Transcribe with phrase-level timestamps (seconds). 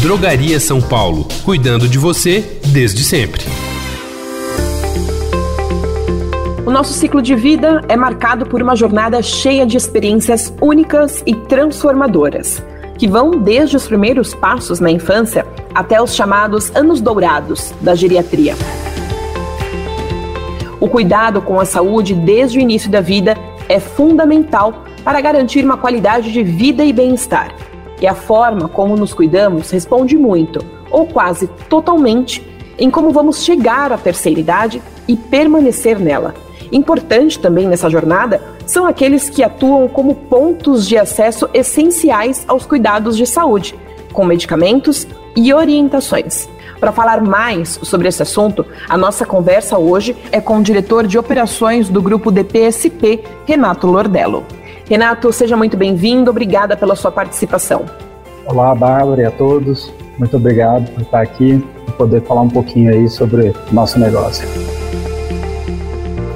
[0.00, 3.42] Drogaria São Paulo, cuidando de você desde sempre.
[6.64, 11.34] O nosso ciclo de vida é marcado por uma jornada cheia de experiências únicas e
[11.34, 12.62] transformadoras,
[12.96, 18.54] que vão desde os primeiros passos na infância até os chamados anos dourados da geriatria.
[20.78, 23.36] O cuidado com a saúde desde o início da vida
[23.68, 27.67] é fundamental para garantir uma qualidade de vida e bem-estar.
[28.00, 32.46] E a forma como nos cuidamos responde muito, ou quase totalmente,
[32.78, 36.34] em como vamos chegar à terceira idade e permanecer nela.
[36.70, 43.16] Importante também nessa jornada são aqueles que atuam como pontos de acesso essenciais aos cuidados
[43.16, 43.74] de saúde,
[44.12, 46.48] com medicamentos e orientações.
[46.78, 51.18] Para falar mais sobre esse assunto, a nossa conversa hoje é com o diretor de
[51.18, 54.44] operações do grupo DPSP, Renato Lordello.
[54.88, 57.84] Renato, seja muito bem-vindo, obrigada pela sua participação.
[58.46, 59.92] Olá, Bárbara e a todos.
[60.18, 64.48] Muito obrigado por estar aqui e poder falar um pouquinho aí sobre o nosso negócio.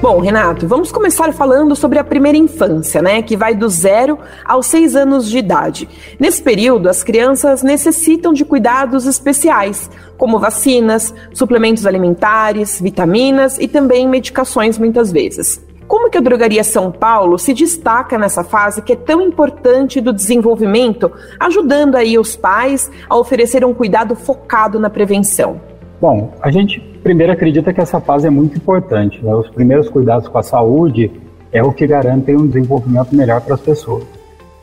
[0.02, 3.22] Bom, Renato, vamos começar falando sobre a primeira infância, né?
[3.22, 5.88] Que vai do zero aos seis anos de idade.
[6.20, 14.06] Nesse período, as crianças necessitam de cuidados especiais, como vacinas, suplementos alimentares, vitaminas e também
[14.06, 15.71] medicações muitas vezes.
[15.92, 20.10] Como que a Drogaria São Paulo se destaca nessa fase que é tão importante do
[20.10, 25.60] desenvolvimento, ajudando aí os pais a oferecer um cuidado focado na prevenção?
[26.00, 29.22] Bom, a gente primeiro acredita que essa fase é muito importante.
[29.22, 29.34] Né?
[29.34, 31.12] Os primeiros cuidados com a saúde
[31.52, 34.06] é o que garantem um desenvolvimento melhor para as pessoas.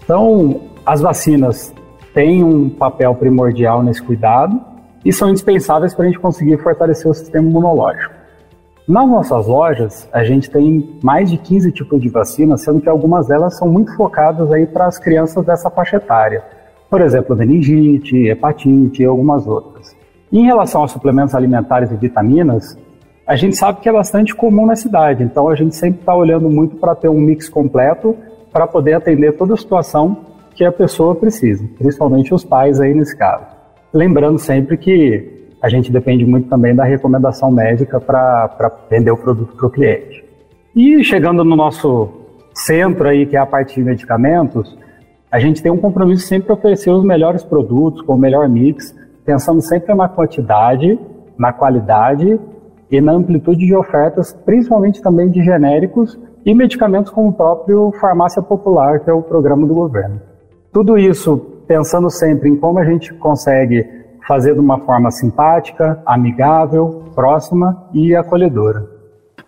[0.03, 1.71] Então, as vacinas
[2.11, 4.59] têm um papel primordial nesse cuidado
[5.05, 8.18] e são indispensáveis para a gente conseguir fortalecer o sistema imunológico.
[8.89, 13.27] Nas nossas lojas, a gente tem mais de 15 tipos de vacinas, sendo que algumas
[13.27, 16.43] delas são muito focadas aí para as crianças dessa faixa etária.
[16.89, 19.95] Por exemplo, meningite, hepatite e algumas outras.
[20.31, 22.75] em relação aos suplementos alimentares e vitaminas,
[23.27, 26.49] a gente sabe que é bastante comum na cidade, então a gente sempre está olhando
[26.49, 28.17] muito para ter um mix completo
[28.51, 30.17] para poder atender toda a situação
[30.55, 33.45] que a pessoa precisa, principalmente os pais aí nesse caso.
[33.93, 39.55] Lembrando sempre que a gente depende muito também da recomendação médica para vender o produto
[39.55, 40.23] para o cliente.
[40.75, 42.09] E chegando no nosso
[42.53, 44.77] centro aí, que é a parte de medicamentos,
[45.31, 48.95] a gente tem um compromisso sempre para oferecer os melhores produtos, com o melhor mix,
[49.25, 50.97] pensando sempre na quantidade,
[51.37, 52.39] na qualidade
[52.89, 58.41] e na amplitude de ofertas, principalmente também de genéricos e medicamentos como o próprio Farmácia
[58.41, 60.19] Popular, que é o programa do governo.
[60.71, 61.37] Tudo isso
[61.67, 63.98] pensando sempre em como a gente consegue
[64.29, 68.87] fazer de uma forma simpática, amigável, próxima e acolhedora.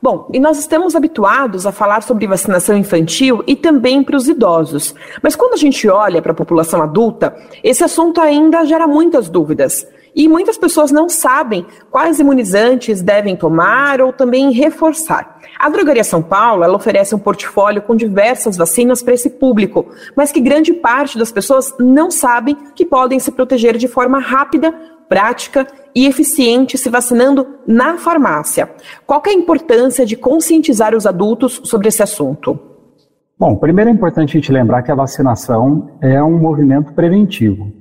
[0.01, 4.95] Bom, e nós estamos habituados a falar sobre vacinação infantil e também para os idosos.
[5.21, 9.85] Mas quando a gente olha para a população adulta, esse assunto ainda gera muitas dúvidas.
[10.13, 15.39] E muitas pessoas não sabem quais imunizantes devem tomar ou também reforçar.
[15.57, 20.31] A Drogaria São Paulo ela oferece um portfólio com diversas vacinas para esse público, mas
[20.31, 24.73] que grande parte das pessoas não sabem que podem se proteger de forma rápida,
[25.07, 28.69] prática e eficiente se vacinando na farmácia.
[29.05, 32.59] Qual é a importância de conscientizar os adultos sobre esse assunto?
[33.37, 37.80] Bom, primeiro é importante a gente lembrar que a vacinação é um movimento preventivo.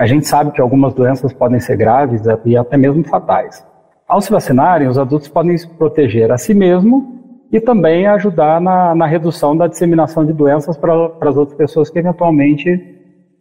[0.00, 3.62] A gente sabe que algumas doenças podem ser graves e até mesmo fatais.
[4.08, 7.20] Ao se vacinarem, os adultos podem se proteger a si mesmo
[7.52, 11.98] e também ajudar na, na redução da disseminação de doenças para as outras pessoas que
[11.98, 12.82] eventualmente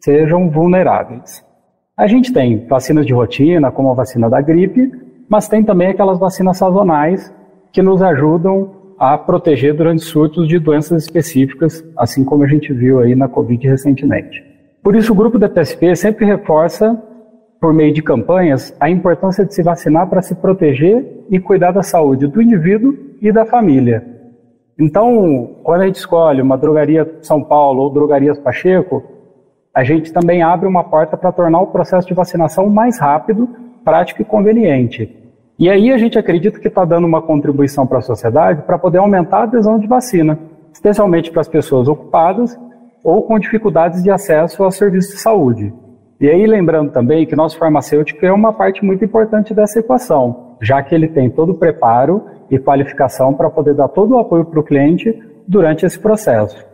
[0.01, 1.41] sejam vulneráveis.
[1.95, 4.91] A gente tem vacinas de rotina, como a vacina da gripe,
[5.29, 7.33] mas tem também aquelas vacinas sazonais
[7.71, 12.99] que nos ajudam a proteger durante surtos de doenças específicas, assim como a gente viu
[12.99, 14.48] aí na Covid recentemente.
[14.83, 17.01] Por isso, o grupo da PSP sempre reforça,
[17.59, 21.83] por meio de campanhas, a importância de se vacinar para se proteger e cuidar da
[21.83, 24.05] saúde do indivíduo e da família.
[24.79, 29.03] Então, quando a gente escolhe uma drogaria São Paulo ou drogarias Pacheco,
[29.73, 33.49] a gente também abre uma porta para tornar o processo de vacinação mais rápido,
[33.83, 35.15] prático e conveniente.
[35.59, 38.99] E aí a gente acredita que está dando uma contribuição para a sociedade para poder
[38.99, 40.39] aumentar a adesão de vacina,
[40.71, 42.57] especialmente para as pessoas ocupadas
[43.03, 45.73] ou com dificuldades de acesso a serviços de saúde.
[46.19, 50.83] E aí, lembrando também que nosso farmacêutico é uma parte muito importante dessa equação, já
[50.83, 54.59] que ele tem todo o preparo e qualificação para poder dar todo o apoio para
[54.59, 55.17] o cliente
[55.47, 56.67] durante esse processo.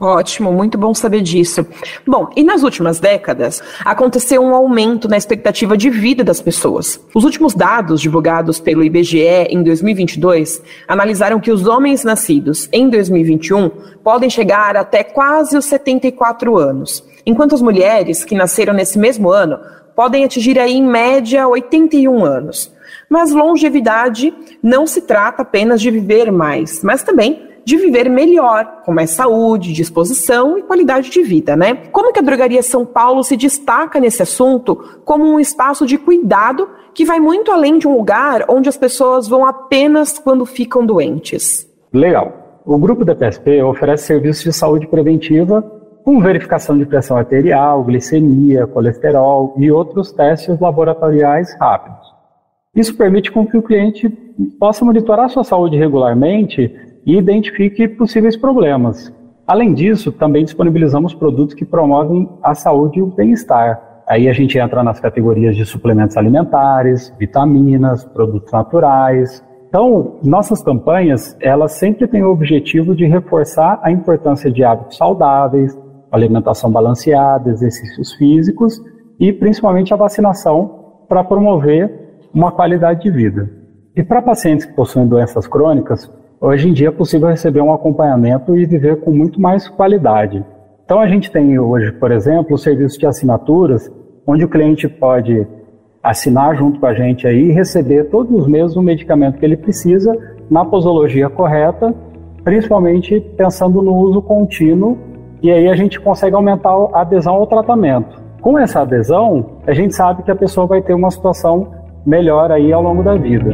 [0.00, 1.66] Ótimo, muito bom saber disso.
[2.06, 7.04] Bom, e nas últimas décadas, aconteceu um aumento na expectativa de vida das pessoas.
[7.12, 13.70] Os últimos dados divulgados pelo IBGE em 2022 analisaram que os homens nascidos em 2021
[14.04, 19.58] podem chegar até quase os 74 anos, enquanto as mulheres que nasceram nesse mesmo ano
[19.96, 22.72] podem atingir aí, em média 81 anos.
[23.10, 28.92] Mas longevidade não se trata apenas de viver mais, mas também de viver melhor, com
[28.92, 31.74] mais saúde, disposição e qualidade de vida, né?
[31.92, 36.68] Como que a Drogaria São Paulo se destaca nesse assunto como um espaço de cuidado
[36.94, 41.68] que vai muito além de um lugar onde as pessoas vão apenas quando ficam doentes?
[41.92, 42.60] Legal.
[42.64, 45.62] O grupo da PSP oferece serviços de saúde preventiva
[46.04, 52.08] com verificação de pressão arterial, glicemia, colesterol e outros testes laboratoriais rápidos.
[52.74, 54.08] Isso permite com que o cliente
[54.58, 56.74] possa monitorar sua saúde regularmente
[57.08, 59.10] e identifique possíveis problemas.
[59.46, 64.02] Além disso, também disponibilizamos produtos que promovem a saúde e o bem-estar.
[64.06, 69.42] Aí a gente entra nas categorias de suplementos alimentares, vitaminas, produtos naturais.
[69.70, 75.78] Então, nossas campanhas, elas sempre têm o objetivo de reforçar a importância de hábitos saudáveis,
[76.12, 78.78] alimentação balanceada, exercícios físicos
[79.18, 83.50] e principalmente a vacinação para promover uma qualidade de vida.
[83.96, 88.56] E para pacientes que possuem doenças crônicas, hoje em dia é possível receber um acompanhamento
[88.56, 90.44] e viver com muito mais qualidade.
[90.84, 93.92] Então a gente tem hoje, por exemplo, o serviço de assinaturas,
[94.26, 95.46] onde o cliente pode
[96.02, 99.56] assinar junto com a gente aí e receber todos os meses o medicamento que ele
[99.56, 100.16] precisa
[100.50, 101.94] na posologia correta,
[102.42, 104.96] principalmente pensando no uso contínuo,
[105.42, 108.20] e aí a gente consegue aumentar a adesão ao tratamento.
[108.40, 111.68] Com essa adesão, a gente sabe que a pessoa vai ter uma situação
[112.06, 113.50] melhor aí ao longo da vida.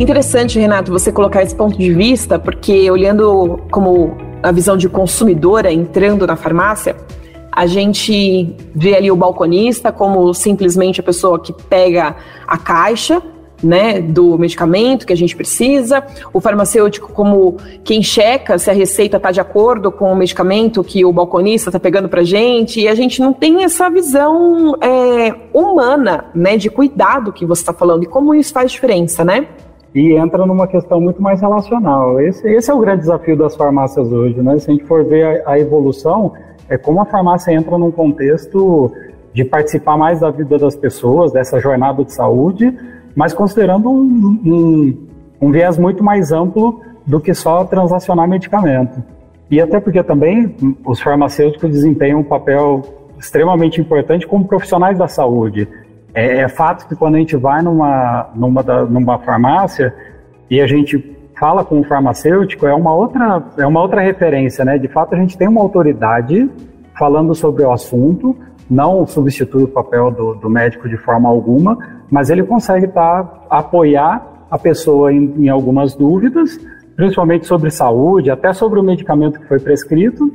[0.00, 5.70] Interessante, Renato, você colocar esse ponto de vista, porque olhando como a visão de consumidora
[5.70, 6.96] entrando na farmácia,
[7.52, 12.16] a gente vê ali o balconista como simplesmente a pessoa que pega
[12.46, 13.22] a caixa
[13.62, 19.18] né, do medicamento que a gente precisa, o farmacêutico como quem checa se a receita
[19.18, 22.88] está de acordo com o medicamento que o balconista está pegando para a gente, e
[22.88, 28.04] a gente não tem essa visão é, humana, né, de cuidado que você está falando,
[28.04, 29.46] e como isso faz diferença, né?
[29.94, 32.20] E entra numa questão muito mais relacional.
[32.20, 34.58] Esse, esse é o grande desafio das farmácias hoje, né?
[34.58, 36.32] Se a gente for ver a, a evolução,
[36.68, 38.92] é como a farmácia entra num contexto
[39.32, 42.76] de participar mais da vida das pessoas, dessa jornada de saúde,
[43.14, 45.08] mas considerando um, um,
[45.40, 49.02] um viés muito mais amplo do que só transacionar medicamento.
[49.50, 50.54] E até porque também
[50.84, 52.82] os farmacêuticos desempenham um papel
[53.18, 55.68] extremamente importante como profissionais da saúde.
[56.14, 59.94] É, é fato que quando a gente vai numa, numa, da, numa farmácia
[60.48, 64.76] e a gente fala com o farmacêutico, é uma outra, é uma outra referência, né?
[64.76, 66.50] De fato, a gente tem uma autoridade
[66.98, 68.36] falando sobre o assunto,
[68.68, 71.78] não substitui o papel do, do médico de forma alguma,
[72.10, 76.58] mas ele consegue tá, apoiar a pessoa em, em algumas dúvidas,
[76.94, 80.30] principalmente sobre saúde, até sobre o medicamento que foi prescrito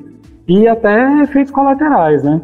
[0.47, 2.41] e até efeitos colaterais, né?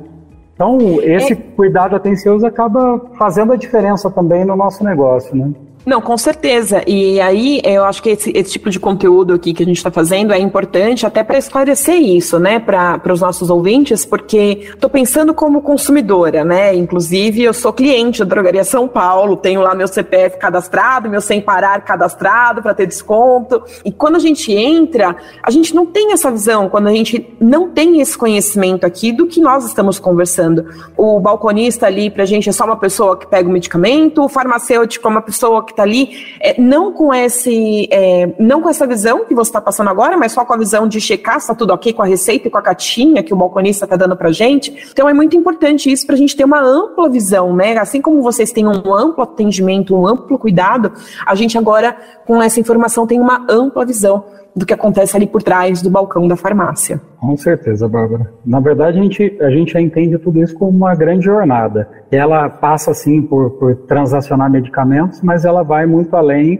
[0.61, 1.35] Então, esse é...
[1.35, 5.51] cuidado atencioso acaba fazendo a diferença também no nosso negócio, né?
[5.85, 6.83] Não, com certeza.
[6.85, 9.89] E aí eu acho que esse, esse tipo de conteúdo aqui que a gente está
[9.89, 15.33] fazendo é importante até para esclarecer isso, né, para os nossos ouvintes, porque estou pensando
[15.33, 16.75] como consumidora, né?
[16.75, 21.41] Inclusive, eu sou cliente da Drogaria São Paulo, tenho lá meu CPF cadastrado, meu sem
[21.41, 23.63] parar cadastrado para ter desconto.
[23.83, 27.69] E quando a gente entra, a gente não tem essa visão, quando a gente não
[27.69, 30.65] tem esse conhecimento aqui do que nós estamos conversando.
[30.95, 34.29] O balconista ali para a gente é só uma pessoa que pega o medicamento, o
[34.29, 36.09] farmacêutico é uma pessoa que que está ali,
[36.39, 40.31] é, não com esse, é, não com essa visão que você está passando agora, mas
[40.31, 42.57] só com a visão de checar se está tudo ok com a receita e com
[42.57, 44.73] a caixinha que o balconista está dando para gente.
[44.91, 47.77] Então é muito importante isso para a gente ter uma ampla visão, né?
[47.77, 50.91] Assim como vocês têm um amplo atendimento, um amplo cuidado,
[51.25, 54.25] a gente agora com essa informação tem uma ampla visão
[54.55, 57.01] do que acontece ali por trás do balcão da farmácia.
[57.21, 58.33] Com certeza, Bárbara.
[58.43, 61.87] Na verdade, a gente, a gente entende tudo isso como uma grande jornada.
[62.11, 66.59] Ela passa, sim, por, por transacionar medicamentos, mas ela vai muito além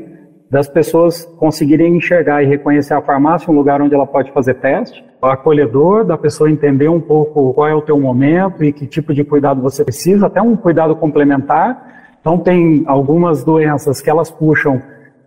[0.52, 5.04] das pessoas conseguirem enxergar e reconhecer a farmácia um lugar onde ela pode fazer teste,
[5.20, 9.16] o acolhedor, da pessoa entender um pouco qual é o teu momento e que tipo
[9.16, 12.12] de cuidado você precisa, até um cuidado complementar.
[12.20, 14.80] Então, tem algumas doenças que elas puxam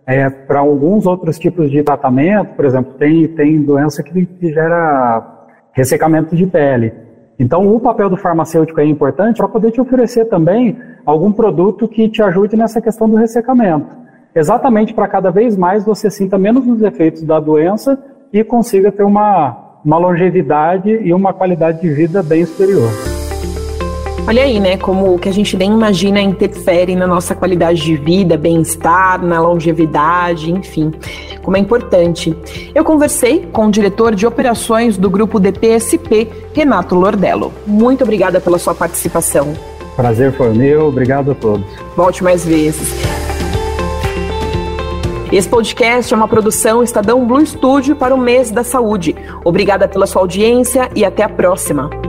[0.07, 5.49] é, para alguns outros tipos de tratamento, por exemplo, tem, tem doença que, que gera
[5.73, 6.93] ressecamento de pele.
[7.37, 12.07] Então, o papel do farmacêutico é importante para poder te oferecer também algum produto que
[12.07, 13.87] te ajude nessa questão do ressecamento.
[14.33, 17.97] Exatamente para cada vez mais você sinta menos os efeitos da doença
[18.31, 23.14] e consiga ter uma, uma longevidade e uma qualidade de vida bem superior.
[24.27, 27.95] Olha aí, né, como o que a gente nem imagina interfere na nossa qualidade de
[27.95, 30.91] vida, bem-estar, na longevidade, enfim.
[31.43, 32.35] como é importante.
[32.73, 37.53] Eu conversei com o diretor de operações do grupo DPSP, Renato Lordello.
[37.67, 39.53] Muito obrigada pela sua participação.
[39.95, 41.67] Prazer foi meu, obrigado a todos.
[41.95, 42.95] Volte mais vezes.
[45.31, 49.15] Esse podcast é uma produção Estadão Blue Studio para o mês da saúde.
[49.43, 52.04] Obrigada pela sua audiência e até a próxima.